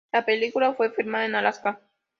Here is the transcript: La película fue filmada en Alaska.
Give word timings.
La 0.11 0.25
película 0.25 0.73
fue 0.73 0.89
filmada 0.89 1.25
en 1.27 1.35
Alaska. 1.35 1.79